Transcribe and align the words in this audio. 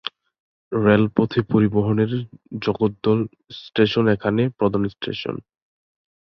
Rail 0.71 1.03
পথে 1.15 1.39
পরিবহনে 1.51 2.05
Jagaddal 2.61 3.19
station 3.59 4.05
এখানে 4.15 4.41
প্রধান 4.59 4.83
স্টেশন। 4.95 5.35